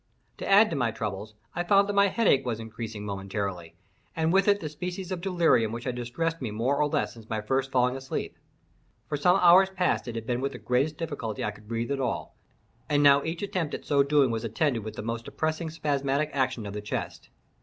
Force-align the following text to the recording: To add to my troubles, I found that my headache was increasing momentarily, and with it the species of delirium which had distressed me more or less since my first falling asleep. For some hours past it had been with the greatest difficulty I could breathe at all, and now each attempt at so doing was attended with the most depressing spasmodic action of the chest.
To 0.39 0.49
add 0.49 0.71
to 0.71 0.75
my 0.75 0.89
troubles, 0.89 1.35
I 1.53 1.63
found 1.63 1.87
that 1.87 1.93
my 1.93 2.07
headache 2.07 2.43
was 2.43 2.59
increasing 2.59 3.05
momentarily, 3.05 3.75
and 4.15 4.33
with 4.33 4.47
it 4.47 4.59
the 4.59 4.67
species 4.67 5.11
of 5.11 5.21
delirium 5.21 5.71
which 5.71 5.83
had 5.83 5.93
distressed 5.93 6.41
me 6.41 6.49
more 6.49 6.77
or 6.81 6.87
less 6.87 7.13
since 7.13 7.29
my 7.29 7.39
first 7.39 7.69
falling 7.71 7.95
asleep. 7.95 8.35
For 9.07 9.15
some 9.15 9.37
hours 9.39 9.69
past 9.69 10.07
it 10.07 10.15
had 10.15 10.25
been 10.25 10.41
with 10.41 10.53
the 10.53 10.57
greatest 10.57 10.97
difficulty 10.97 11.43
I 11.43 11.51
could 11.51 11.67
breathe 11.67 11.91
at 11.91 11.99
all, 12.01 12.35
and 12.89 13.03
now 13.03 13.23
each 13.23 13.43
attempt 13.43 13.75
at 13.75 13.85
so 13.85 14.01
doing 14.01 14.31
was 14.31 14.43
attended 14.43 14.83
with 14.83 14.95
the 14.95 15.03
most 15.03 15.25
depressing 15.25 15.69
spasmodic 15.69 16.31
action 16.33 16.65
of 16.65 16.73
the 16.73 16.81
chest. 16.81 17.29